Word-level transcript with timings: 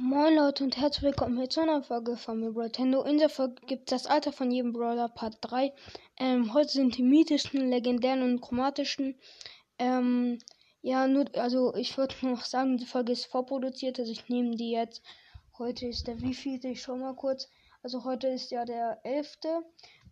Moin 0.00 0.36
Leute 0.36 0.62
und 0.62 0.76
herzlich 0.76 1.02
willkommen 1.02 1.50
zu 1.50 1.60
einer 1.60 1.82
Folge 1.82 2.16
von 2.16 2.38
mir 2.38 2.52
Nintendo. 2.52 3.02
In 3.02 3.18
der 3.18 3.28
Folge 3.28 3.56
gibt 3.66 3.90
es 3.90 4.04
das 4.04 4.06
Alter 4.08 4.30
von 4.30 4.48
jedem 4.48 4.72
Brawler 4.72 5.08
Part 5.08 5.38
3. 5.40 5.72
Ähm, 6.18 6.54
heute 6.54 6.70
sind 6.70 6.96
die 6.96 7.02
mythischen, 7.02 7.68
legendären 7.68 8.22
und 8.22 8.40
chromatischen. 8.40 9.18
Ähm, 9.76 10.38
ja, 10.82 11.08
nur, 11.08 11.24
also 11.34 11.74
ich 11.74 11.98
würde 11.98 12.14
noch 12.22 12.44
sagen, 12.44 12.76
die 12.76 12.86
Folge 12.86 13.10
ist 13.10 13.24
vorproduziert, 13.24 13.98
also 13.98 14.12
ich 14.12 14.28
nehme 14.28 14.54
die 14.54 14.70
jetzt. 14.70 15.02
Heute 15.58 15.88
ist 15.88 16.06
der 16.06 16.22
wievielte, 16.22 16.68
ich 16.68 16.80
schau 16.80 16.94
mal 16.94 17.16
kurz. 17.16 17.48
Also 17.82 18.04
heute 18.04 18.28
ist 18.28 18.52
ja 18.52 18.64
der 18.64 19.00
11. 19.02 19.38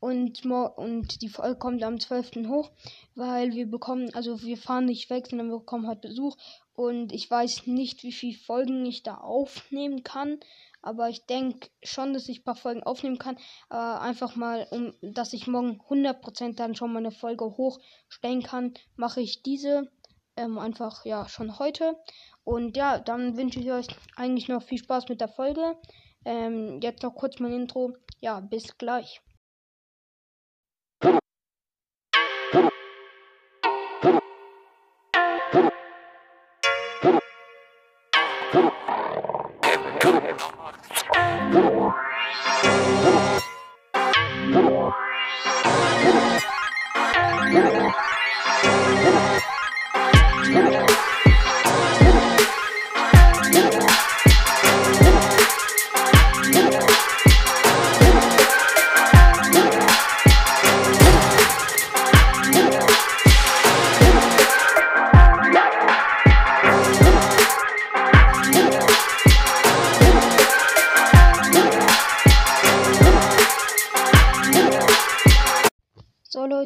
Und, 0.00 0.44
und 0.44 1.22
die 1.22 1.28
Folge 1.28 1.58
kommt 1.60 1.84
am 1.84 2.00
12. 2.00 2.48
hoch, 2.48 2.72
weil 3.14 3.52
wir 3.52 3.70
bekommen, 3.70 4.12
also 4.14 4.42
wir 4.42 4.56
fahren 4.56 4.86
nicht 4.86 5.10
weg, 5.10 5.28
sondern 5.28 5.48
wir 5.48 5.58
bekommen 5.58 5.86
halt 5.86 6.00
Besuch 6.00 6.36
und 6.77 7.12
ich 7.12 7.30
weiß 7.30 7.66
nicht, 7.66 8.02
wie 8.02 8.12
viele 8.12 8.36
Folgen 8.38 8.84
ich 8.84 9.02
da 9.02 9.16
aufnehmen 9.16 10.02
kann. 10.04 10.38
Aber 10.82 11.09
ich 11.09 11.27
denke 11.27 11.69
schon, 11.83 12.12
dass 12.12 12.28
ich 12.28 12.41
ein 12.41 12.45
paar 12.45 12.55
Folgen 12.55 12.83
aufnehmen 12.83 13.19
kann. 13.19 13.38
Aber 13.69 14.02
einfach 14.02 14.37
mal, 14.37 14.69
um 14.70 14.95
dass 15.00 15.33
ich 15.33 15.47
morgen 15.47 15.80
100% 15.88 16.55
dann 16.55 16.77
schon 16.77 16.92
mal 16.92 16.98
eine 16.98 17.10
Folge 17.10 17.45
hochstellen 17.45 18.42
kann, 18.42 18.74
mache 18.95 19.20
ich 19.20 19.42
diese 19.42 19.91
ähm, 20.36 20.59
einfach 20.59 21.05
ja 21.06 21.28
schon 21.28 21.59
heute. 21.59 21.97
Und 22.45 22.77
ja, 22.77 22.98
dann 22.98 23.36
wünsche 23.36 23.58
ich 23.58 23.72
euch 23.72 23.88
eigentlich 24.14 24.48
noch 24.48 24.62
viel 24.62 24.78
Spaß 24.78 25.08
mit 25.08 25.20
der 25.20 25.28
Folge. 25.28 25.77
Ähm, 26.24 26.80
jetzt 26.83 27.02
noch 27.02 27.14
kurz 27.14 27.41
mein 27.41 27.52
Intro. 27.52 27.97
Ja, 28.20 28.41
bis 28.41 28.77
gleich. 28.78 29.22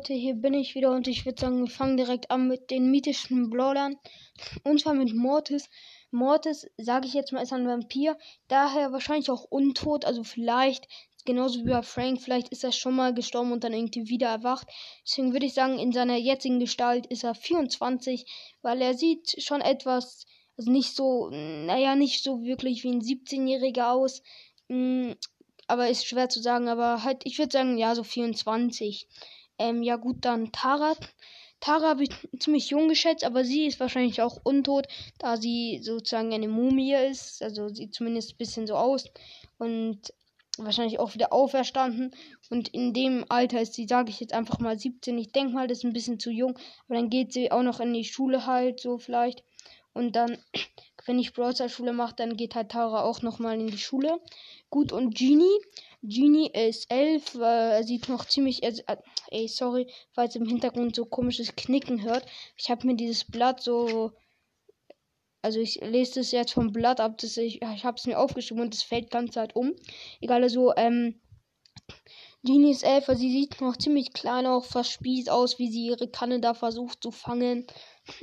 Leute, 0.00 0.14
hier 0.14 0.34
bin 0.34 0.54
ich 0.54 0.74
wieder 0.74 0.92
und 0.92 1.06
ich 1.08 1.26
würde 1.26 1.38
sagen, 1.38 1.60
wir 1.60 1.70
fangen 1.70 1.98
direkt 1.98 2.30
an 2.30 2.48
mit 2.48 2.70
den 2.70 2.90
mythischen 2.90 3.50
Brawlern. 3.50 3.98
Und 4.64 4.80
zwar 4.80 4.94
mit 4.94 5.12
Mortis. 5.14 5.68
Mortis, 6.10 6.66
sage 6.78 7.06
ich 7.06 7.12
jetzt 7.12 7.32
mal, 7.32 7.42
ist 7.42 7.52
ein 7.52 7.68
Vampir, 7.68 8.16
daher 8.48 8.92
wahrscheinlich 8.92 9.30
auch 9.30 9.44
untot, 9.44 10.06
also 10.06 10.24
vielleicht, 10.24 10.88
genauso 11.26 11.60
wie 11.60 11.68
bei 11.68 11.82
Frank, 11.82 12.22
vielleicht 12.22 12.48
ist 12.48 12.64
er 12.64 12.72
schon 12.72 12.96
mal 12.96 13.12
gestorben 13.12 13.52
und 13.52 13.62
dann 13.62 13.74
irgendwie 13.74 14.08
wieder 14.08 14.28
erwacht. 14.28 14.68
Deswegen 15.04 15.34
würde 15.34 15.44
ich 15.44 15.52
sagen, 15.52 15.78
in 15.78 15.92
seiner 15.92 16.16
jetzigen 16.16 16.60
Gestalt 16.60 17.06
ist 17.08 17.22
er 17.22 17.34
24, 17.34 18.24
weil 18.62 18.80
er 18.80 18.94
sieht 18.94 19.42
schon 19.42 19.60
etwas, 19.60 20.24
also 20.56 20.70
nicht 20.70 20.96
so, 20.96 21.28
naja, 21.28 21.94
nicht 21.94 22.24
so 22.24 22.42
wirklich 22.42 22.84
wie 22.84 22.92
ein 22.92 23.02
17-Jähriger 23.02 23.90
aus. 23.90 24.22
Mm, 24.68 25.12
aber 25.66 25.90
ist 25.90 26.06
schwer 26.06 26.30
zu 26.30 26.40
sagen, 26.40 26.68
aber 26.68 27.04
halt, 27.04 27.20
ich 27.24 27.38
würde 27.38 27.52
sagen, 27.52 27.76
ja, 27.76 27.94
so 27.94 28.02
24. 28.02 29.06
Ähm, 29.60 29.82
ja 29.82 29.96
gut, 29.96 30.24
dann 30.24 30.52
Tara. 30.52 30.94
Tara 31.60 31.90
habe 31.90 32.04
ich 32.04 32.10
ziemlich 32.38 32.70
jung 32.70 32.88
geschätzt, 32.88 33.24
aber 33.24 33.44
sie 33.44 33.66
ist 33.66 33.78
wahrscheinlich 33.78 34.22
auch 34.22 34.38
untot, 34.42 34.86
da 35.18 35.36
sie 35.36 35.80
sozusagen 35.82 36.32
eine 36.32 36.48
Mumie 36.48 36.94
ist. 36.94 37.42
Also 37.42 37.68
sieht 37.68 37.94
zumindest 37.94 38.32
ein 38.32 38.38
bisschen 38.38 38.66
so 38.66 38.76
aus. 38.76 39.04
Und 39.58 40.00
wahrscheinlich 40.56 40.98
auch 40.98 41.12
wieder 41.12 41.34
auferstanden. 41.34 42.12
Und 42.48 42.68
in 42.68 42.94
dem 42.94 43.26
Alter 43.28 43.60
ist 43.60 43.74
sie, 43.74 43.86
sage 43.86 44.08
ich 44.08 44.20
jetzt 44.20 44.32
einfach 44.32 44.60
mal 44.60 44.78
17. 44.78 45.18
Ich 45.18 45.32
denke 45.32 45.52
mal, 45.52 45.68
das 45.68 45.78
ist 45.78 45.84
ein 45.84 45.92
bisschen 45.92 46.18
zu 46.18 46.30
jung. 46.30 46.58
Aber 46.86 46.94
dann 46.94 47.10
geht 47.10 47.34
sie 47.34 47.52
auch 47.52 47.62
noch 47.62 47.80
in 47.80 47.92
die 47.92 48.04
Schule 48.04 48.46
halt, 48.46 48.80
so 48.80 48.96
vielleicht. 48.96 49.44
Und 49.92 50.16
dann, 50.16 50.38
wenn 51.04 51.18
ich 51.18 51.34
Browser 51.34 51.68
Schule 51.68 51.92
mache, 51.92 52.14
dann 52.16 52.38
geht 52.38 52.54
halt 52.54 52.70
Tara 52.70 53.02
auch 53.02 53.20
nochmal 53.20 53.60
in 53.60 53.66
die 53.66 53.78
Schule. 53.78 54.20
Gut, 54.70 54.92
und 54.92 55.14
Genie. 55.14 55.58
Genie 56.02 56.50
ist 56.52 56.90
elf, 56.90 57.34
äh, 57.34 57.82
sieht 57.82 58.08
noch 58.08 58.24
ziemlich. 58.24 58.62
Äh, 58.62 58.74
ey, 59.30 59.48
sorry, 59.48 59.86
falls 60.12 60.34
im 60.34 60.46
Hintergrund 60.46 60.96
so 60.96 61.04
komisches 61.04 61.54
Knicken 61.56 62.02
hört. 62.02 62.24
Ich 62.56 62.70
habe 62.70 62.86
mir 62.86 62.96
dieses 62.96 63.24
Blatt 63.24 63.62
so. 63.62 64.12
Also 65.42 65.60
ich 65.60 65.76
lese 65.76 66.20
das 66.20 66.32
jetzt 66.32 66.52
vom 66.52 66.72
Blatt 66.72 67.00
ab, 67.00 67.16
das 67.18 67.36
ich, 67.38 67.62
ich 67.62 67.84
habe 67.84 67.96
es 67.96 68.06
mir 68.06 68.18
aufgeschrieben 68.18 68.62
und 68.62 68.74
es 68.74 68.82
fällt 68.82 69.10
ganz 69.10 69.36
halt 69.36 69.56
um. 69.56 69.74
Egal, 70.20 70.42
also, 70.42 70.74
ähm. 70.76 71.20
Genie 72.42 72.70
ist 72.70 72.84
elf, 72.84 73.06
sie 73.06 73.30
sieht 73.30 73.60
noch 73.60 73.76
ziemlich 73.76 74.14
klein, 74.14 74.46
auch 74.46 74.64
verspießt 74.64 75.28
aus, 75.28 75.58
wie 75.58 75.70
sie 75.70 75.86
ihre 75.86 76.08
Kanne 76.08 76.40
da 76.40 76.54
versucht 76.54 77.02
zu 77.02 77.10
fangen. 77.10 77.66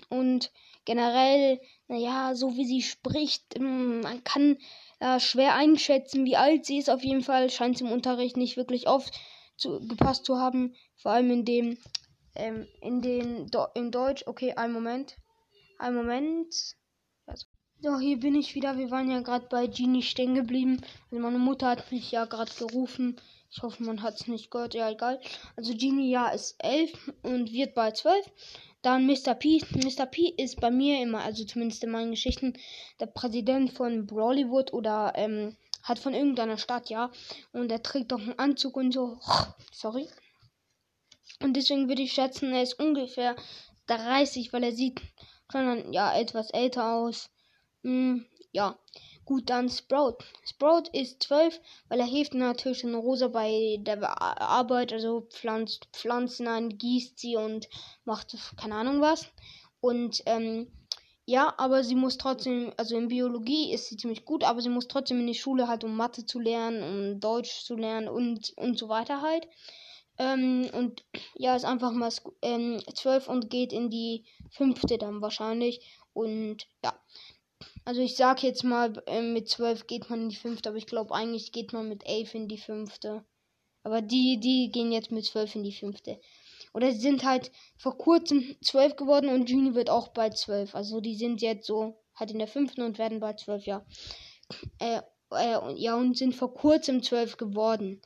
Und 0.09 0.51
generell, 0.85 1.59
naja, 1.87 2.33
so 2.33 2.55
wie 2.55 2.65
sie 2.65 2.81
spricht, 2.81 3.59
mm, 3.59 4.01
man 4.01 4.23
kann 4.23 4.57
äh, 4.99 5.19
schwer 5.19 5.55
einschätzen, 5.55 6.25
wie 6.25 6.35
alt 6.35 6.65
sie 6.65 6.77
ist. 6.77 6.89
Auf 6.89 7.03
jeden 7.03 7.23
Fall 7.23 7.49
scheint 7.49 7.77
sie 7.77 7.85
im 7.85 7.91
Unterricht 7.91 8.37
nicht 8.37 8.57
wirklich 8.57 8.87
aufgepasst 8.87 10.25
zu 10.25 10.37
haben. 10.37 10.75
Vor 10.95 11.11
allem 11.11 11.31
in 11.31 11.45
dem, 11.45 11.77
ähm, 12.35 12.67
in 12.81 13.01
den, 13.01 13.47
Do 13.47 13.67
in 13.73 13.91
Deutsch. 13.91 14.23
Okay, 14.25 14.53
einen 14.53 14.73
Moment. 14.73 15.17
Ein 15.79 15.95
Moment. 15.95 16.53
So, 17.79 17.99
hier 17.99 18.19
bin 18.19 18.33
ich 18.33 18.55
wieder. 18.55 18.75
Wir 18.79 18.89
waren 18.89 19.11
ja 19.11 19.21
gerade 19.21 19.45
bei 19.49 19.67
Genie 19.67 20.01
stehen 20.01 20.33
geblieben. 20.33 20.81
Also 21.11 21.21
meine 21.21 21.37
Mutter 21.37 21.67
hat 21.67 21.91
mich 21.91 22.09
ja 22.09 22.25
gerade 22.25 22.51
gerufen. 22.57 23.21
Ich 23.51 23.61
hoffe, 23.61 23.83
man 23.83 24.01
hat 24.01 24.15
es 24.15 24.27
nicht 24.27 24.49
gehört. 24.49 24.73
Ja, 24.73 24.89
egal. 24.89 25.21
Also 25.55 25.75
Genie 25.75 26.09
ja 26.09 26.29
ist 26.29 26.55
elf 26.57 27.13
und 27.21 27.53
wird 27.53 27.75
bei 27.75 27.91
zwölf. 27.91 28.25
Dann 28.81 29.05
Mr. 29.05 29.35
P. 29.35 29.61
Mr. 29.75 30.07
P 30.07 30.33
ist 30.37 30.59
bei 30.59 30.71
mir 30.71 31.03
immer, 31.03 31.21
also 31.21 31.45
zumindest 31.45 31.83
in 31.83 31.91
meinen 31.91 32.09
Geschichten, 32.09 32.53
der 32.99 33.05
Präsident 33.05 33.71
von 33.71 34.07
Brawlywood 34.07 34.73
oder 34.73 35.13
ähm, 35.15 35.55
hat 35.83 35.99
von 35.99 36.15
irgendeiner 36.15 36.57
Stadt, 36.57 36.89
ja. 36.89 37.11
Und 37.53 37.71
er 37.71 37.83
trägt 37.83 38.11
doch 38.11 38.19
einen 38.19 38.39
Anzug 38.39 38.75
und 38.75 38.91
so. 38.91 39.19
Sorry. 39.71 40.07
Und 41.43 41.53
deswegen 41.53 41.87
würde 41.89 42.01
ich 42.01 42.13
schätzen, 42.13 42.53
er 42.53 42.63
ist 42.63 42.79
ungefähr 42.79 43.35
30, 43.85 44.51
weil 44.51 44.63
er 44.63 44.71
sieht 44.71 44.99
schon 45.51 45.93
ja 45.93 46.17
etwas 46.17 46.49
älter 46.49 46.93
aus. 46.93 47.29
Hm, 47.87 48.25
ja. 48.51 48.77
Gut, 49.23 49.49
dann 49.49 49.69
Sprout. 49.69 50.17
Sprout 50.43 50.89
ist 50.91 51.23
12, 51.23 51.61
weil 51.87 52.01
er 52.01 52.05
hilft 52.05 52.33
natürlich 52.33 52.83
in 52.83 52.95
Rosa 52.95 53.29
bei 53.29 53.77
der 53.79 54.21
Arbeit, 54.21 54.91
also 54.91 55.21
pflanzt 55.29 55.87
Pflanzen 55.93 56.49
an, 56.49 56.77
gießt 56.77 57.17
sie 57.17 57.37
und 57.37 57.69
macht 58.03 58.35
keine 58.57 58.75
Ahnung 58.75 58.99
was. 58.99 59.27
Und 59.79 60.21
ähm, 60.25 60.67
ja, 61.25 61.53
aber 61.57 61.81
sie 61.85 61.95
muss 61.95 62.17
trotzdem, 62.17 62.73
also 62.75 62.97
in 62.97 63.07
Biologie 63.07 63.73
ist 63.73 63.87
sie 63.87 63.95
ziemlich 63.95 64.25
gut, 64.25 64.43
aber 64.43 64.61
sie 64.61 64.69
muss 64.69 64.89
trotzdem 64.89 65.21
in 65.21 65.27
die 65.27 65.33
Schule 65.33 65.69
halt, 65.69 65.85
um 65.85 65.95
Mathe 65.95 66.25
zu 66.25 66.39
lernen, 66.39 66.83
um 66.83 67.19
Deutsch 67.21 67.63
zu 67.63 67.77
lernen 67.77 68.09
und, 68.09 68.51
und 68.57 68.77
so 68.77 68.89
weiter 68.89 69.21
halt. 69.21 69.47
Ähm, 70.17 70.69
und 70.73 71.05
ja, 71.35 71.55
ist 71.55 71.63
einfach 71.63 71.91
mal 71.91 72.11
ähm, 72.41 72.81
12 72.93 73.29
und 73.29 73.49
geht 73.49 73.71
in 73.71 73.89
die 73.89 74.25
fünfte 74.49 74.97
dann 74.97 75.21
wahrscheinlich. 75.21 75.85
Und 76.13 76.67
ja, 76.83 76.99
also 77.87 78.01
ich 78.01 78.17
sag 78.17 78.43
jetzt 78.43 78.65
mal, 78.65 79.01
äh, 79.05 79.21
mit 79.21 79.47
12 79.47 79.87
geht 79.87 80.09
man 80.09 80.23
in 80.23 80.29
die 80.29 80.35
fünfte, 80.35 80.67
aber 80.67 80.77
ich 80.77 80.87
glaube 80.87 81.15
eigentlich 81.15 81.53
geht 81.53 81.71
man 81.71 81.87
mit 81.87 82.05
11 82.05 82.35
in 82.35 82.49
die 82.49 82.57
fünfte. 82.57 83.23
Aber 83.83 84.01
die, 84.01 84.41
die 84.41 84.69
gehen 84.73 84.91
jetzt 84.91 85.09
mit 85.09 85.25
12 85.25 85.55
in 85.55 85.63
die 85.63 85.71
fünfte. 85.71 86.19
Oder 86.73 86.91
sie 86.91 86.99
sind 86.99 87.23
halt 87.23 87.49
vor 87.77 87.97
kurzem 87.97 88.57
12 88.61 88.97
geworden 88.97 89.29
und 89.29 89.49
Juni 89.49 89.73
wird 89.73 89.89
auch 89.89 90.09
bei 90.09 90.29
12. 90.29 90.75
Also 90.75 90.99
die 90.99 91.15
sind 91.15 91.41
jetzt 91.41 91.65
so 91.65 91.97
halt 92.13 92.29
in 92.31 92.39
der 92.39 92.49
fünften 92.49 92.81
und 92.81 92.97
werden 92.97 93.21
bei 93.21 93.31
12, 93.31 93.65
ja. 93.65 93.85
Äh, 94.79 94.99
äh, 95.31 95.73
ja, 95.75 95.95
und 95.95 96.17
sind 96.17 96.35
vor 96.35 96.53
kurzem 96.53 97.01
12 97.01 97.37
geworden. 97.37 98.01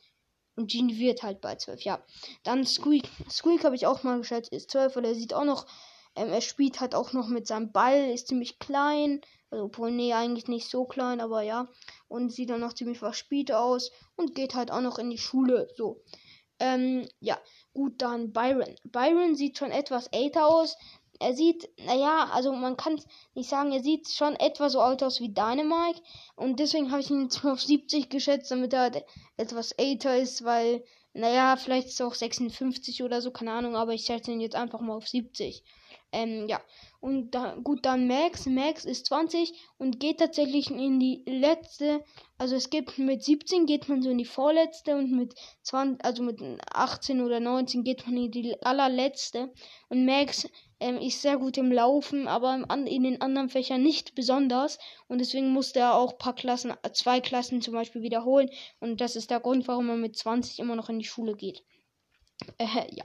Und 0.54 0.70
Genie 0.70 1.00
wird 1.00 1.24
halt 1.24 1.40
bei 1.40 1.56
12, 1.56 1.80
ja. 1.80 2.04
Dann 2.44 2.64
Squeak. 2.64 3.08
Squeak 3.28 3.64
habe 3.64 3.74
ich 3.74 3.88
auch 3.88 4.04
mal 4.04 4.18
geschätzt, 4.18 4.52
ist 4.52 4.70
12, 4.70 4.94
weil 4.94 5.06
er 5.06 5.16
sieht 5.16 5.34
auch 5.34 5.44
noch, 5.44 5.66
ähm, 6.14 6.28
er 6.28 6.40
spielt 6.40 6.78
halt 6.78 6.94
auch 6.94 7.12
noch 7.12 7.26
mit 7.26 7.48
seinem 7.48 7.72
Ball, 7.72 8.12
ist 8.12 8.28
ziemlich 8.28 8.60
klein. 8.60 9.22
Also, 9.52 9.70
nee, 9.88 10.14
eigentlich 10.14 10.48
nicht 10.48 10.68
so 10.68 10.86
klein, 10.86 11.20
aber 11.20 11.42
ja. 11.42 11.68
Und 12.08 12.32
sieht 12.32 12.48
dann 12.48 12.60
noch 12.60 12.72
ziemlich 12.72 12.98
verspielt 12.98 13.52
aus 13.52 13.92
und 14.16 14.34
geht 14.34 14.54
halt 14.54 14.70
auch 14.70 14.80
noch 14.80 14.98
in 14.98 15.10
die 15.10 15.18
Schule. 15.18 15.68
So. 15.76 16.02
Ähm, 16.58 17.06
ja. 17.20 17.38
Gut, 17.74 18.00
dann 18.00 18.32
Byron. 18.32 18.74
Byron 18.84 19.34
sieht 19.34 19.58
schon 19.58 19.70
etwas 19.70 20.06
älter 20.08 20.46
aus. 20.46 20.76
er 21.20 21.34
sieht, 21.34 21.68
naja, 21.84 22.30
also 22.32 22.52
man 22.52 22.76
kann 22.78 23.00
nicht 23.34 23.50
sagen, 23.50 23.72
er 23.72 23.82
sieht 23.82 24.08
schon 24.08 24.36
etwa 24.36 24.70
so 24.70 24.80
alt 24.80 25.02
aus 25.02 25.20
wie 25.20 25.32
Dynamite. 25.34 26.02
Und 26.34 26.58
deswegen 26.58 26.90
habe 26.90 27.02
ich 27.02 27.10
ihn 27.10 27.24
jetzt 27.24 27.44
auf 27.44 27.60
70 27.60 28.08
geschätzt, 28.08 28.50
damit 28.50 28.72
er 28.72 28.80
halt 28.80 29.04
etwas 29.36 29.72
älter 29.72 30.16
ist, 30.16 30.44
weil, 30.44 30.82
naja, 31.12 31.56
vielleicht 31.56 31.88
ist 31.88 32.00
er 32.00 32.06
auch 32.06 32.14
56 32.14 33.02
oder 33.02 33.20
so, 33.20 33.30
keine 33.30 33.52
Ahnung, 33.52 33.76
aber 33.76 33.92
ich 33.92 34.06
schätze 34.06 34.32
ihn 34.32 34.40
jetzt 34.40 34.56
einfach 34.56 34.80
mal 34.80 34.96
auf 34.96 35.08
70. 35.08 35.62
Ähm, 36.12 36.46
ja. 36.48 36.60
Und 37.00 37.32
da, 37.34 37.56
gut, 37.56 37.84
dann 37.84 38.06
Max. 38.06 38.46
Max 38.46 38.84
ist 38.84 39.06
20 39.06 39.52
und 39.78 39.98
geht 39.98 40.18
tatsächlich 40.18 40.70
in 40.70 41.00
die 41.00 41.24
letzte. 41.26 42.04
Also 42.38 42.54
es 42.54 42.70
gibt 42.70 42.98
mit 42.98 43.24
17 43.24 43.66
geht 43.66 43.88
man 43.88 44.02
so 44.02 44.10
in 44.10 44.18
die 44.18 44.24
vorletzte 44.24 44.94
und 44.94 45.10
mit 45.10 45.34
20, 45.62 46.04
also 46.04 46.22
mit 46.22 46.40
18 46.72 47.22
oder 47.22 47.40
19 47.40 47.82
geht 47.82 48.06
man 48.06 48.16
in 48.16 48.30
die 48.30 48.62
allerletzte. 48.62 49.52
Und 49.88 50.04
Max 50.04 50.46
ähm, 50.78 50.98
ist 50.98 51.22
sehr 51.22 51.38
gut 51.38 51.56
im 51.56 51.72
Laufen, 51.72 52.28
aber 52.28 52.66
in 52.86 53.02
den 53.02 53.20
anderen 53.20 53.48
Fächern 53.48 53.82
nicht 53.82 54.14
besonders. 54.14 54.78
Und 55.08 55.18
deswegen 55.18 55.48
musste 55.48 55.80
er 55.80 55.94
auch 55.94 56.18
paar 56.18 56.34
Klassen, 56.34 56.72
zwei 56.92 57.20
Klassen 57.20 57.62
zum 57.62 57.74
Beispiel 57.74 58.02
wiederholen. 58.02 58.50
Und 58.80 59.00
das 59.00 59.16
ist 59.16 59.30
der 59.30 59.40
Grund, 59.40 59.66
warum 59.66 59.88
er 59.88 59.96
mit 59.96 60.16
20 60.16 60.58
immer 60.58 60.76
noch 60.76 60.88
in 60.88 60.98
die 60.98 61.04
Schule 61.04 61.34
geht. 61.34 61.64
Äh, 62.58 62.94
ja. 62.94 63.04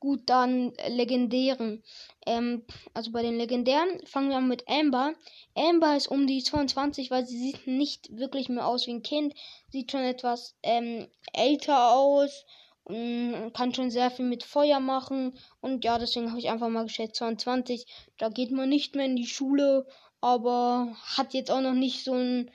Gut, 0.00 0.22
dann 0.26 0.72
legendären. 0.88 1.82
Ähm, 2.26 2.64
also 2.92 3.10
bei 3.10 3.22
den 3.22 3.38
legendären 3.38 3.88
fangen 4.06 4.28
wir 4.28 4.36
an 4.36 4.48
mit 4.48 4.68
Amber. 4.68 5.14
Amber 5.54 5.96
ist 5.96 6.08
um 6.08 6.26
die 6.26 6.42
22, 6.42 7.10
weil 7.10 7.26
sie 7.26 7.38
sieht 7.38 7.66
nicht 7.66 8.14
wirklich 8.14 8.48
mehr 8.48 8.66
aus 8.66 8.86
wie 8.86 8.92
ein 8.92 9.02
Kind. 9.02 9.34
Sieht 9.70 9.90
schon 9.90 10.02
etwas 10.02 10.56
ähm, 10.62 11.08
älter 11.32 11.92
aus. 11.92 12.44
Kann 12.86 13.72
schon 13.72 13.90
sehr 13.90 14.10
viel 14.10 14.26
mit 14.26 14.42
Feuer 14.42 14.78
machen. 14.78 15.38
Und 15.62 15.84
ja, 15.84 15.98
deswegen 15.98 16.28
habe 16.28 16.38
ich 16.38 16.50
einfach 16.50 16.68
mal 16.68 16.82
geschätzt 16.82 17.16
22. 17.16 17.86
Da 18.18 18.28
geht 18.28 18.50
man 18.50 18.68
nicht 18.68 18.94
mehr 18.94 19.06
in 19.06 19.16
die 19.16 19.26
Schule. 19.26 19.86
Aber 20.20 20.94
hat 21.16 21.32
jetzt 21.32 21.50
auch 21.50 21.62
noch 21.62 21.72
nicht 21.72 22.04
so 22.04 22.12
einen 22.12 22.50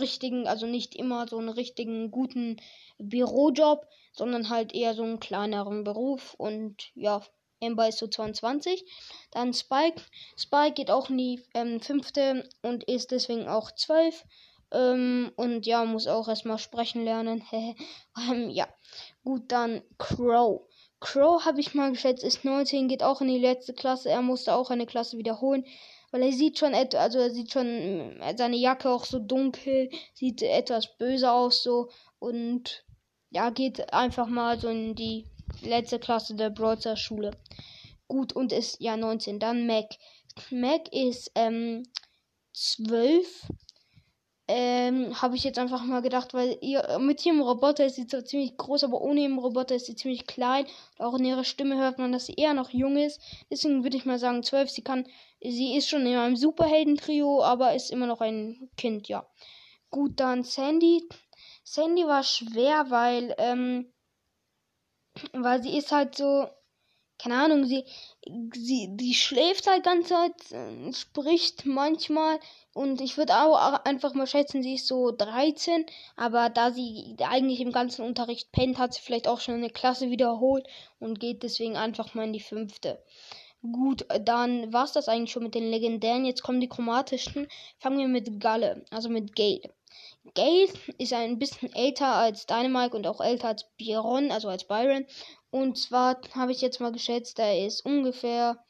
richtigen, 0.00 0.46
also 0.46 0.66
nicht 0.66 0.94
immer 0.94 1.28
so 1.28 1.38
einen 1.38 1.48
richtigen 1.48 2.10
guten 2.10 2.56
Bürojob, 2.98 3.86
sondern 4.12 4.48
halt 4.48 4.74
eher 4.74 4.94
so 4.94 5.02
einen 5.02 5.20
kleineren 5.20 5.84
Beruf 5.84 6.34
und 6.34 6.90
ja, 6.94 7.22
Amber 7.62 7.88
ist 7.88 7.98
so 7.98 8.06
22. 8.06 8.84
Dann 9.30 9.54
Spike. 9.54 10.02
Spike 10.36 10.74
geht 10.74 10.90
auch 10.90 11.10
in 11.10 11.18
die 11.18 11.42
ähm, 11.54 11.80
fünfte 11.80 12.48
und 12.62 12.84
ist 12.84 13.10
deswegen 13.10 13.48
auch 13.48 13.70
12. 13.70 14.24
Ähm, 14.72 15.32
und 15.36 15.64
ja, 15.64 15.84
muss 15.84 16.06
auch 16.06 16.28
erstmal 16.28 16.58
sprechen 16.58 17.04
lernen. 17.04 17.42
ähm, 18.30 18.50
ja, 18.50 18.68
gut, 19.24 19.52
dann 19.52 19.82
Crow. 19.98 20.62
Crow 21.00 21.44
habe 21.44 21.60
ich 21.60 21.74
mal 21.74 21.92
geschätzt, 21.92 22.24
ist 22.24 22.44
19, 22.44 22.88
geht 22.88 23.02
auch 23.02 23.20
in 23.20 23.28
die 23.28 23.38
letzte 23.38 23.74
Klasse. 23.74 24.10
Er 24.10 24.22
musste 24.22 24.54
auch 24.54 24.70
eine 24.70 24.86
Klasse 24.86 25.18
wiederholen. 25.18 25.64
Weil 26.10 26.22
er 26.22 26.32
sieht 26.32 26.58
schon 26.58 26.74
also 26.74 27.18
er 27.18 27.30
sieht 27.30 27.52
schon 27.52 27.66
äh, 28.20 28.34
seine 28.36 28.56
Jacke 28.56 28.90
auch 28.90 29.04
so 29.04 29.18
dunkel, 29.18 29.90
sieht 30.14 30.42
etwas 30.42 30.96
böse 30.98 31.30
aus 31.30 31.62
so 31.62 31.90
und 32.18 32.84
ja, 33.30 33.50
geht 33.50 33.92
einfach 33.92 34.28
mal 34.28 34.58
so 34.58 34.68
in 34.68 34.94
die 34.94 35.26
letzte 35.62 35.98
Klasse 35.98 36.34
der 36.34 36.50
Brawler 36.50 36.96
Schule. 36.96 37.32
Gut, 38.08 38.32
und 38.32 38.52
ist 38.52 38.80
ja 38.80 38.96
19. 38.96 39.38
Dann 39.40 39.66
Mac. 39.66 39.96
Mac 40.50 40.92
ist 40.92 41.32
ähm, 41.34 41.82
12. 42.52 43.48
Ähm, 44.48 45.20
habe 45.20 45.34
ich 45.34 45.42
jetzt 45.42 45.58
einfach 45.58 45.82
mal 45.82 46.02
gedacht, 46.02 46.32
weil 46.32 46.56
ihr 46.60 46.98
mit 47.00 47.26
ihrem 47.26 47.40
Roboter 47.40 47.84
ist 47.84 47.96
sie 47.96 48.06
zwar 48.06 48.24
ziemlich 48.24 48.56
groß, 48.56 48.84
aber 48.84 49.00
ohne 49.00 49.22
ihren 49.22 49.38
Roboter 49.38 49.74
ist 49.74 49.86
sie 49.86 49.96
ziemlich 49.96 50.28
klein. 50.28 50.66
Auch 50.98 51.18
in 51.18 51.24
ihrer 51.24 51.42
Stimme 51.42 51.76
hört 51.76 51.98
man, 51.98 52.12
dass 52.12 52.26
sie 52.26 52.34
eher 52.34 52.54
noch 52.54 52.70
jung 52.70 52.96
ist. 52.96 53.20
Deswegen 53.50 53.82
würde 53.82 53.96
ich 53.96 54.04
mal 54.04 54.20
sagen 54.20 54.44
12. 54.44 54.70
Sie 54.70 54.82
kann, 54.82 55.04
sie 55.42 55.76
ist 55.76 55.88
schon 55.88 56.06
in 56.06 56.16
einem 56.16 56.36
Superhelden-Trio, 56.36 57.42
aber 57.42 57.74
ist 57.74 57.90
immer 57.90 58.06
noch 58.06 58.20
ein 58.20 58.70
Kind, 58.76 59.08
ja. 59.08 59.26
Gut, 59.90 60.20
dann 60.20 60.42
Sandy. 60.42 61.08
Sandy 61.64 62.06
war 62.06 62.22
schwer, 62.22 62.86
weil, 62.90 63.34
ähm, 63.38 63.92
weil 65.32 65.62
sie 65.62 65.76
ist 65.76 65.92
halt 65.92 66.14
so, 66.14 66.48
keine 67.18 67.36
Ahnung, 67.36 67.64
sie, 67.64 67.84
sie, 68.54 68.88
die 68.90 69.14
schläft 69.14 69.66
halt 69.66 69.84
ganz 69.84 70.08
Zeit, 70.08 70.52
äh, 70.52 70.92
spricht 70.92 71.64
manchmal 71.64 72.38
und 72.74 73.00
ich 73.00 73.16
würde 73.16 73.36
auch 73.36 73.84
einfach 73.84 74.12
mal 74.14 74.26
schätzen, 74.26 74.62
sie 74.62 74.74
ist 74.74 74.86
so 74.86 75.12
13, 75.12 75.86
aber 76.16 76.50
da 76.50 76.72
sie 76.72 77.16
eigentlich 77.20 77.60
im 77.60 77.72
ganzen 77.72 78.04
Unterricht 78.04 78.52
pennt, 78.52 78.78
hat 78.78 78.94
sie 78.94 79.00
vielleicht 79.00 79.28
auch 79.28 79.40
schon 79.40 79.54
eine 79.54 79.70
Klasse 79.70 80.10
wiederholt 80.10 80.66
und 80.98 81.20
geht 81.20 81.42
deswegen 81.42 81.76
einfach 81.76 82.14
mal 82.14 82.24
in 82.24 82.32
die 82.32 82.40
fünfte. 82.40 83.02
Gut, 83.62 84.06
dann 84.20 84.72
war's 84.72 84.92
das 84.92 85.08
eigentlich 85.08 85.32
schon 85.32 85.42
mit 85.42 85.54
den 85.54 85.70
legendären. 85.70 86.24
Jetzt 86.24 86.42
kommen 86.42 86.60
die 86.60 86.68
chromatischen. 86.68 87.48
Fangen 87.78 87.98
wir 87.98 88.08
mit 88.08 88.40
Galle, 88.40 88.84
also 88.90 89.08
mit 89.08 89.34
Gale. 89.34 89.74
Gale 90.34 90.68
ist 90.98 91.12
ein 91.12 91.38
bisschen 91.38 91.72
älter 91.74 92.14
als 92.14 92.46
Dynamite 92.46 92.96
und 92.96 93.06
auch 93.06 93.20
älter 93.20 93.48
als 93.48 93.64
Byron, 93.76 94.30
also 94.30 94.48
als 94.48 94.64
Byron. 94.64 95.06
Und 95.50 95.78
zwar 95.78 96.20
habe 96.34 96.52
ich 96.52 96.60
jetzt 96.60 96.80
mal 96.80 96.92
geschätzt, 96.92 97.38
er 97.38 97.66
ist 97.66 97.84
ungefähr 97.84 98.62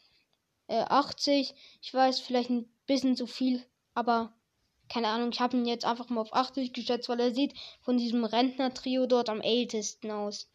äh, 0.68 0.82
80. 0.82 1.54
Ich 1.82 1.94
weiß 1.94 2.20
vielleicht 2.20 2.50
ein 2.50 2.68
bisschen 2.86 3.16
zu 3.16 3.26
viel, 3.26 3.64
aber 3.94 4.32
keine 4.88 5.08
Ahnung, 5.08 5.30
ich 5.32 5.40
habe 5.40 5.56
ihn 5.56 5.66
jetzt 5.66 5.84
einfach 5.84 6.08
mal 6.08 6.20
auf 6.20 6.34
80 6.34 6.72
geschätzt, 6.72 7.08
weil 7.08 7.20
er 7.20 7.34
sieht 7.34 7.54
von 7.80 7.98
diesem 7.98 8.24
Rentner-Trio 8.24 9.06
dort 9.06 9.28
am 9.28 9.40
ältesten 9.40 10.10
aus. 10.10 10.48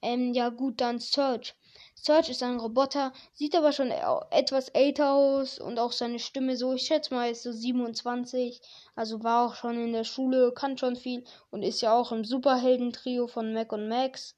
Ähm, 0.00 0.32
ja 0.32 0.48
gut, 0.48 0.80
dann 0.80 1.00
Search. 1.00 1.54
Search 1.96 2.28
ist 2.28 2.42
ein 2.42 2.60
Roboter, 2.60 3.12
sieht 3.32 3.54
aber 3.56 3.72
schon 3.72 3.90
etwas 4.30 4.68
älter 4.68 5.14
aus 5.14 5.58
und 5.58 5.78
auch 5.78 5.92
seine 5.92 6.18
Stimme 6.18 6.56
so, 6.56 6.74
ich 6.74 6.86
schätze 6.86 7.14
mal, 7.14 7.30
ist 7.30 7.44
so 7.44 7.52
27. 7.52 8.60
Also 8.94 9.22
war 9.22 9.46
auch 9.46 9.54
schon 9.54 9.78
in 9.82 9.92
der 9.92 10.04
Schule, 10.04 10.52
kann 10.52 10.76
schon 10.76 10.96
viel 10.96 11.24
und 11.50 11.62
ist 11.62 11.80
ja 11.80 11.96
auch 11.96 12.12
im 12.12 12.24
Superhelden-Trio 12.24 13.26
von 13.26 13.54
Mac 13.54 13.72
und 13.72 13.88
Max. 13.88 14.36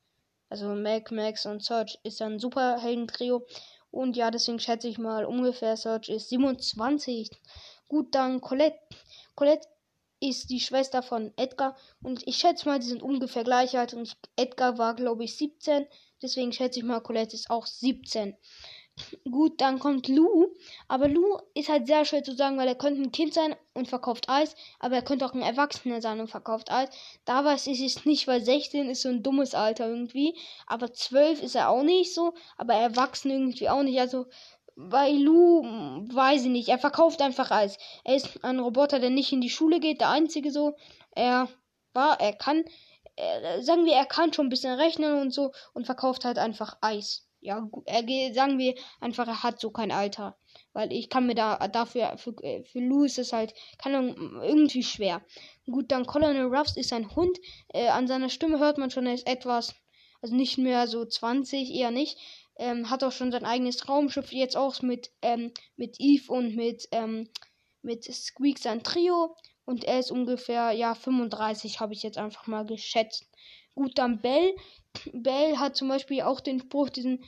Also 0.48 0.68
Mac, 0.68 1.10
Max 1.10 1.44
und 1.46 1.64
Search 1.64 1.98
ist 2.04 2.22
ein 2.22 2.38
Superhelden-Trio. 2.38 3.46
Und 3.90 4.16
ja, 4.16 4.30
deswegen 4.30 4.60
schätze 4.60 4.88
ich 4.88 4.98
mal 4.98 5.24
ungefähr 5.24 5.76
Search 5.76 6.08
ist 6.08 6.28
27. 6.28 7.30
Gut, 7.88 8.14
dann 8.14 8.40
Colette. 8.40 8.78
Colette 9.34 9.66
ist 10.20 10.50
die 10.50 10.60
Schwester 10.60 11.02
von 11.02 11.32
Edgar 11.36 11.76
und 12.02 12.26
ich 12.26 12.36
schätze 12.36 12.68
mal, 12.68 12.78
die 12.78 12.86
sind 12.86 13.02
ungefähr 13.02 13.44
gleich 13.44 13.76
alt 13.78 13.92
und 13.92 14.16
Edgar 14.36 14.78
war 14.78 14.94
glaube 14.94 15.24
ich 15.24 15.36
17 15.36 15.86
Deswegen 16.22 16.52
schätze 16.52 16.78
ich 16.78 16.84
mal, 16.84 17.00
Colette 17.00 17.34
ist 17.34 17.50
auch 17.50 17.66
17. 17.66 18.36
Gut, 19.30 19.60
dann 19.60 19.78
kommt 19.78 20.08
Lou. 20.08 20.48
Aber 20.88 21.06
Lou 21.08 21.38
ist 21.52 21.68
halt 21.68 21.86
sehr 21.86 22.06
schwer 22.06 22.24
zu 22.24 22.34
sagen, 22.34 22.56
weil 22.56 22.68
er 22.68 22.74
könnte 22.74 23.02
ein 23.02 23.12
Kind 23.12 23.34
sein 23.34 23.54
und 23.74 23.88
verkauft 23.88 24.30
Eis. 24.30 24.56
Aber 24.78 24.94
er 24.96 25.02
könnte 25.02 25.26
auch 25.26 25.34
ein 25.34 25.42
Erwachsener 25.42 26.00
sein 26.00 26.18
und 26.18 26.28
verkauft 26.28 26.70
Eis. 26.70 26.88
Da 27.26 27.44
weiß 27.44 27.66
ich 27.66 27.82
es 27.82 28.06
nicht, 28.06 28.26
weil 28.26 28.42
16 28.42 28.88
ist 28.88 29.02
so 29.02 29.10
ein 29.10 29.22
dummes 29.22 29.54
Alter 29.54 29.86
irgendwie. 29.88 30.34
Aber 30.66 30.92
12 30.92 31.42
ist 31.42 31.54
er 31.56 31.68
auch 31.68 31.82
nicht 31.82 32.14
so. 32.14 32.32
Aber 32.56 32.72
erwachsen 32.74 33.30
irgendwie 33.30 33.68
auch 33.68 33.82
nicht. 33.82 34.00
Also 34.00 34.26
bei 34.76 35.10
Lou 35.10 35.62
weiß 35.62 36.44
ich 36.44 36.50
nicht. 36.50 36.68
Er 36.68 36.78
verkauft 36.78 37.20
einfach 37.20 37.50
Eis. 37.50 37.76
Er 38.04 38.16
ist 38.16 38.42
ein 38.44 38.60
Roboter, 38.60 38.98
der 38.98 39.10
nicht 39.10 39.32
in 39.32 39.42
die 39.42 39.50
Schule 39.50 39.78
geht. 39.78 40.00
Der 40.00 40.08
einzige 40.08 40.50
so. 40.50 40.74
Er 41.14 41.48
war, 41.92 42.18
er 42.20 42.32
kann 42.32 42.64
äh, 43.16 43.62
sagen 43.62 43.84
wir, 43.84 43.94
er 43.94 44.06
kann 44.06 44.32
schon 44.32 44.46
ein 44.46 44.50
bisschen 44.50 44.78
rechnen 44.78 45.20
und 45.20 45.32
so 45.32 45.52
und 45.74 45.86
verkauft 45.86 46.24
halt 46.24 46.38
einfach 46.38 46.76
Eis. 46.80 47.26
Ja, 47.40 47.68
er 47.84 48.34
sagen 48.34 48.58
wir 48.58 48.74
einfach, 49.00 49.28
er 49.28 49.42
hat 49.42 49.60
so 49.60 49.70
kein 49.70 49.92
Alter. 49.92 50.36
Weil 50.72 50.92
ich 50.92 51.08
kann 51.08 51.26
mir 51.26 51.34
da 51.34 51.68
dafür, 51.68 52.18
für, 52.18 52.34
äh, 52.42 52.64
für 52.64 52.80
Lou 52.80 53.04
ist 53.04 53.18
es 53.18 53.32
halt, 53.32 53.54
keine 53.78 54.14
irgendwie 54.42 54.82
schwer. 54.82 55.24
Gut, 55.66 55.92
dann 55.92 56.06
Colonel 56.06 56.46
Ruffs 56.46 56.76
ist 56.76 56.92
ein 56.92 57.14
Hund. 57.14 57.38
Äh, 57.68 57.88
an 57.88 58.08
seiner 58.08 58.30
Stimme 58.30 58.58
hört 58.58 58.78
man 58.78 58.90
schon, 58.90 59.06
er 59.06 59.14
ist 59.14 59.26
etwas, 59.26 59.74
also 60.20 60.34
nicht 60.34 60.58
mehr 60.58 60.86
so 60.86 61.04
20, 61.04 61.72
eher 61.72 61.90
nicht. 61.90 62.18
Ähm, 62.58 62.90
hat 62.90 63.04
auch 63.04 63.12
schon 63.12 63.32
sein 63.32 63.44
eigenes 63.44 63.88
Raumschiff, 63.88 64.32
jetzt 64.32 64.56
auch 64.56 64.80
mit, 64.82 65.10
ähm, 65.22 65.52
mit 65.76 65.96
Eve 65.98 66.32
und 66.32 66.56
mit, 66.56 66.88
ähm, 66.92 67.28
mit 67.82 68.04
Squeak 68.04 68.58
sein 68.58 68.82
Trio. 68.82 69.36
Und 69.66 69.84
er 69.84 69.98
ist 69.98 70.10
ungefähr, 70.10 70.72
ja, 70.72 70.94
35 70.94 71.80
habe 71.80 71.92
ich 71.92 72.02
jetzt 72.02 72.16
einfach 72.16 72.46
mal 72.46 72.64
geschätzt. 72.64 73.28
Gut, 73.74 73.98
dann 73.98 74.22
Bell. 74.22 74.54
Bell 75.12 75.58
hat 75.58 75.76
zum 75.76 75.88
Beispiel 75.88 76.22
auch 76.22 76.40
den 76.40 76.60
Spruch, 76.60 76.88
diesen, 76.88 77.22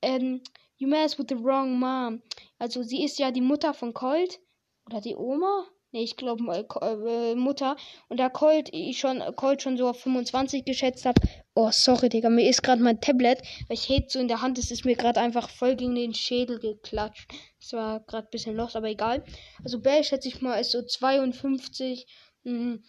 ähm, 0.00 0.40
You 0.78 0.88
mess 0.88 1.18
with 1.18 1.26
the 1.28 1.36
wrong 1.44 1.78
mom. 1.78 2.22
Also 2.58 2.82
sie 2.82 3.04
ist 3.04 3.18
ja 3.18 3.30
die 3.30 3.42
Mutter 3.42 3.74
von 3.74 3.92
Colt. 3.92 4.40
Oder 4.86 5.02
die 5.02 5.14
Oma? 5.14 5.66
Ne, 5.92 6.02
ich 6.02 6.16
glaube 6.16 6.44
äh, 6.82 7.34
Mutter. 7.34 7.76
Und 8.08 8.20
da 8.20 8.28
Colt 8.28 8.68
ich 8.72 8.98
schon, 8.98 9.20
Colt 9.34 9.62
schon 9.62 9.76
so 9.76 9.88
auf 9.88 10.00
25 10.00 10.64
geschätzt 10.64 11.04
habe. 11.04 11.20
Oh, 11.54 11.70
sorry, 11.72 12.08
Digga. 12.08 12.30
Mir 12.30 12.48
ist 12.48 12.62
gerade 12.62 12.82
mein 12.82 13.00
Tablet, 13.00 13.42
weil 13.66 13.74
ich 13.76 13.88
hätte 13.88 14.10
so 14.10 14.18
in 14.20 14.28
der 14.28 14.40
Hand 14.40 14.58
ist, 14.58 14.70
ist 14.70 14.84
mir 14.84 14.94
gerade 14.94 15.20
einfach 15.20 15.50
voll 15.50 15.74
gegen 15.74 15.96
den 15.96 16.14
Schädel 16.14 16.60
geklatscht. 16.60 17.28
Das 17.58 17.72
war 17.72 18.00
gerade 18.00 18.28
ein 18.28 18.30
bisschen 18.30 18.56
los, 18.56 18.76
aber 18.76 18.88
egal. 18.88 19.24
Also 19.64 19.80
Bell 19.80 20.04
schätze 20.04 20.28
ich 20.28 20.40
mal 20.40 20.60
ist 20.60 20.70
so 20.70 20.82
52. 20.82 22.06
Hm, 22.44 22.84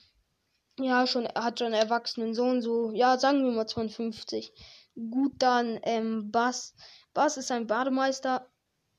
ja, 0.80 1.08
schon, 1.08 1.28
hat 1.28 1.60
schon 1.60 1.74
einen 1.74 1.82
erwachsenen 1.82 2.36
Sohn, 2.36 2.62
so, 2.62 2.92
ja, 2.92 3.18
sagen 3.18 3.44
wir 3.44 3.52
mal 3.52 3.68
52. 3.68 4.54
Gut, 4.96 5.34
dann, 5.40 5.80
ähm, 5.84 6.32
Bass. 6.32 6.76
Bass 7.14 7.38
ist 7.38 7.52
ein 7.52 7.68
Bademeister 7.68 8.48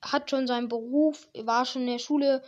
hat 0.02 0.30
schon 0.30 0.46
seinen 0.46 0.68
Beruf, 0.68 1.28
war 1.44 1.64
schon 1.64 1.82
in 1.82 1.92
der 1.92 1.98
Schule, 1.98 2.42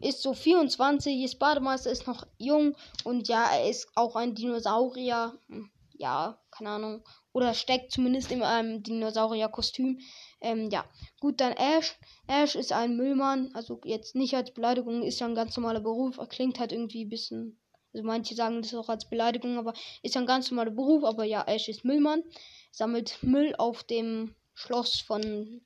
ist 0.00 0.22
so 0.22 0.32
24, 0.32 1.22
ist 1.22 1.38
Bademeister, 1.38 1.90
ist 1.90 2.06
noch 2.06 2.26
jung 2.38 2.74
und 3.04 3.28
ja, 3.28 3.50
er 3.52 3.68
ist 3.68 3.88
auch 3.94 4.16
ein 4.16 4.34
Dinosaurier. 4.34 5.38
Hm, 5.48 5.70
ja, 5.98 6.38
keine 6.50 6.70
Ahnung. 6.70 7.04
Oder 7.32 7.54
steckt 7.54 7.92
zumindest 7.92 8.32
in 8.32 8.42
einem 8.42 8.82
Dinosaurier-Kostüm. 8.82 10.00
Ähm, 10.40 10.68
ja. 10.70 10.84
Gut, 11.20 11.40
dann 11.40 11.52
Ash. 11.52 11.98
Ash 12.26 12.54
ist 12.54 12.72
ein 12.72 12.96
Müllmann. 12.96 13.50
Also 13.54 13.80
jetzt 13.84 14.14
nicht 14.14 14.34
als 14.34 14.52
Beleidigung, 14.52 15.02
ist 15.02 15.20
ja 15.20 15.26
ein 15.26 15.34
ganz 15.34 15.56
normaler 15.56 15.80
Beruf. 15.80 16.18
Er 16.18 16.26
klingt 16.26 16.58
halt 16.58 16.72
irgendwie 16.72 17.04
ein 17.04 17.10
bisschen. 17.10 17.60
Also 17.92 18.06
manche 18.06 18.34
sagen 18.34 18.62
das 18.62 18.74
auch 18.74 18.88
als 18.88 19.08
Beleidigung, 19.08 19.58
aber 19.58 19.74
ist 20.02 20.14
ja 20.14 20.20
ein 20.20 20.26
ganz 20.26 20.50
normaler 20.50 20.72
Beruf. 20.72 21.04
Aber 21.04 21.24
ja, 21.24 21.42
Ash 21.46 21.68
ist 21.68 21.84
Müllmann. 21.84 22.22
Sammelt 22.70 23.22
Müll 23.22 23.54
auf 23.56 23.84
dem 23.84 24.34
Schloss 24.54 25.00
von. 25.00 25.62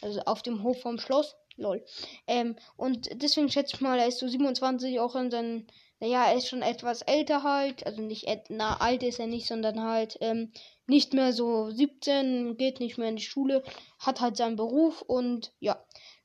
Also 0.00 0.20
auf 0.22 0.42
dem 0.42 0.62
Hof 0.62 0.80
vom 0.80 0.98
Schloss. 0.98 1.36
Lol. 1.56 1.84
Ähm, 2.26 2.56
und 2.76 3.08
deswegen 3.22 3.50
schätze 3.50 3.76
ich 3.76 3.80
mal, 3.80 3.98
er 3.98 4.08
ist 4.08 4.18
so 4.18 4.28
27 4.28 4.98
auch 5.00 5.14
in 5.14 5.30
seinen 5.30 5.66
naja, 6.00 6.26
er 6.26 6.36
ist 6.36 6.48
schon 6.48 6.60
etwas 6.60 7.00
älter 7.00 7.44
halt, 7.44 7.86
also 7.86 8.02
nicht, 8.02 8.26
na, 8.50 8.76
alt 8.76 9.02
ist 9.02 9.20
er 9.20 9.26
nicht, 9.26 9.46
sondern 9.46 9.82
halt 9.82 10.18
ähm, 10.20 10.52
nicht 10.86 11.14
mehr 11.14 11.32
so 11.32 11.70
17, 11.70 12.58
geht 12.58 12.78
nicht 12.78 12.98
mehr 12.98 13.08
in 13.08 13.16
die 13.16 13.22
Schule, 13.22 13.62
hat 13.98 14.20
halt 14.20 14.36
seinen 14.36 14.56
Beruf 14.56 15.00
und 15.00 15.52
ja. 15.60 15.82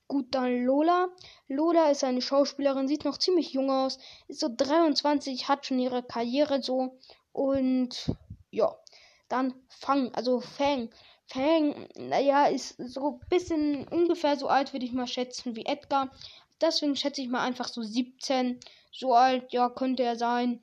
Gut, 0.09 0.33
dann 0.35 0.65
Lola. 0.65 1.07
Lola 1.47 1.91
ist 1.91 2.03
eine 2.03 2.21
Schauspielerin, 2.21 2.87
sieht 2.87 3.05
noch 3.05 3.19
ziemlich 3.19 3.53
jung 3.53 3.69
aus, 3.69 3.99
ist 4.27 4.39
so 4.39 4.49
23, 4.53 5.47
hat 5.47 5.65
schon 5.67 5.79
ihre 5.79 6.03
Karriere 6.03 6.61
so 6.61 6.97
und 7.31 8.11
ja. 8.49 8.75
Dann 9.29 9.53
Fang, 9.69 10.13
also 10.15 10.41
Fang. 10.41 10.89
Fang, 11.31 11.87
naja, 11.95 12.47
ist 12.47 12.75
so 12.79 13.19
ein 13.21 13.29
bisschen 13.29 13.87
ungefähr 13.87 14.35
so 14.35 14.47
alt, 14.47 14.73
würde 14.73 14.85
ich 14.85 14.93
mal 14.93 15.05
schätzen, 15.05 15.55
wie 15.55 15.65
Edgar. 15.65 16.09
Deswegen 16.59 16.95
schätze 16.95 17.21
ich 17.21 17.29
mal 17.29 17.41
einfach 17.41 17.67
so 17.67 17.83
17. 17.83 18.59
So 18.91 19.13
alt, 19.13 19.53
ja, 19.53 19.69
könnte 19.69 20.03
er 20.03 20.15
sein. 20.15 20.61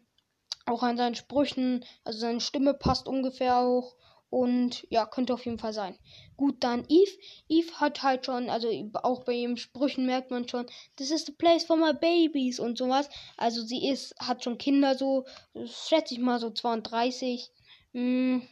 Auch 0.67 0.83
an 0.83 0.97
seinen 0.97 1.15
Sprüchen, 1.15 1.85
also 2.03 2.19
seine 2.19 2.41
Stimme 2.41 2.75
passt 2.75 3.07
ungefähr 3.07 3.59
auch. 3.59 3.95
Und 4.29 4.89
ja, 4.91 5.07
könnte 5.07 5.35
auf 5.35 5.45
jeden 5.47 5.61
Fall 5.61 5.73
sein. 5.73 5.97
Gut, 6.37 6.57
dann 6.65 6.85
Eve. 6.89 7.17
Eve 7.49 7.73
hat 7.81 8.03
halt 8.03 8.27
schon, 8.27 8.51
also 8.51 8.69
auch 9.05 9.23
bei 9.23 9.35
ihren 9.35 9.57
Sprüchen 9.57 10.05
merkt 10.05 10.33
man 10.33 10.49
schon, 10.49 10.67
this 10.97 11.13
is 11.13 11.25
the 11.27 11.33
place 11.33 11.65
for 11.65 11.77
my 11.77 11.93
babies 11.93 12.59
und 12.59 12.77
sowas. 12.77 13.09
Also 13.37 13.63
sie 13.63 13.89
ist, 13.89 14.17
hat 14.19 14.43
schon 14.43 14.59
Kinder 14.59 14.97
so, 14.97 15.27
schätze 15.65 16.15
ich 16.15 16.21
mal 16.21 16.41
so 16.41 16.51
32. 16.51 17.53
Hm, 17.93 18.43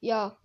ja. 0.00 0.36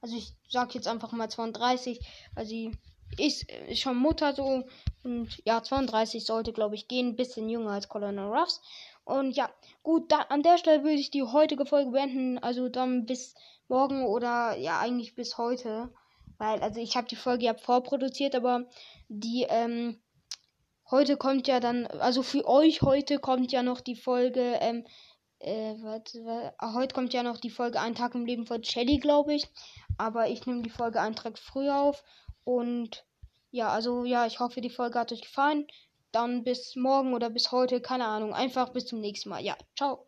Also 0.00 0.16
ich 0.16 0.32
sag 0.48 0.74
jetzt 0.74 0.88
einfach 0.88 1.12
mal 1.12 1.28
32, 1.28 2.00
weil 2.34 2.46
sie 2.46 2.72
ist, 3.16 3.50
ist 3.68 3.80
schon 3.80 3.96
Mutter 3.96 4.34
so. 4.34 4.64
Und 5.02 5.42
ja, 5.44 5.62
32 5.62 6.24
sollte, 6.24 6.52
glaube 6.52 6.74
ich, 6.74 6.88
gehen. 6.88 7.16
Bisschen 7.16 7.48
jünger 7.48 7.70
als 7.70 7.88
Colonel 7.88 8.26
Ruffs. 8.26 8.60
Und 9.04 9.36
ja, 9.36 9.48
gut, 9.82 10.12
da, 10.12 10.18
an 10.28 10.42
der 10.42 10.58
Stelle 10.58 10.82
würde 10.82 10.96
ich 11.00 11.10
die 11.10 11.22
heutige 11.22 11.64
Folge 11.64 11.90
beenden. 11.90 12.38
Also 12.38 12.68
dann 12.68 13.06
bis 13.06 13.34
morgen 13.68 14.04
oder 14.04 14.56
ja, 14.56 14.78
eigentlich 14.80 15.14
bis 15.14 15.38
heute. 15.38 15.90
Weil, 16.38 16.60
also 16.60 16.80
ich 16.80 16.96
habe 16.96 17.08
die 17.08 17.16
Folge 17.16 17.46
ja 17.46 17.54
vorproduziert, 17.54 18.34
aber 18.36 18.66
die, 19.08 19.46
ähm, 19.48 19.98
heute 20.90 21.16
kommt 21.16 21.48
ja 21.48 21.58
dann, 21.58 21.86
also 21.86 22.22
für 22.22 22.46
euch 22.46 22.82
heute 22.82 23.18
kommt 23.18 23.50
ja 23.50 23.62
noch 23.62 23.80
die 23.80 23.96
Folge, 23.96 24.56
ähm, 24.60 24.86
äh, 25.40 25.74
warte, 25.82 26.24
warte, 26.24 26.74
heute 26.74 26.94
kommt 26.94 27.12
ja 27.12 27.22
noch 27.22 27.38
die 27.38 27.50
Folge 27.50 27.80
Ein 27.80 27.94
Tag 27.94 28.14
im 28.14 28.24
Leben 28.24 28.46
von 28.46 28.62
Shelly, 28.62 28.98
glaube 28.98 29.34
ich. 29.34 29.48
Aber 29.98 30.28
ich 30.28 30.46
nehme 30.46 30.62
die 30.62 30.70
Folge 30.70 31.00
einen 31.00 31.16
Tag 31.16 31.38
früher 31.38 31.76
auf. 31.76 32.02
Und 32.44 33.04
ja, 33.50 33.68
also 33.68 34.04
ja, 34.04 34.26
ich 34.26 34.40
hoffe, 34.40 34.60
die 34.60 34.70
Folge 34.70 34.98
hat 34.98 35.12
euch 35.12 35.22
gefallen. 35.22 35.66
Dann 36.12 36.44
bis 36.44 36.74
morgen 36.76 37.12
oder 37.12 37.28
bis 37.28 37.52
heute, 37.52 37.80
keine 37.80 38.06
Ahnung. 38.06 38.32
Einfach 38.32 38.70
bis 38.70 38.86
zum 38.86 39.00
nächsten 39.00 39.28
Mal. 39.28 39.44
Ja, 39.44 39.56
ciao. 39.76 40.07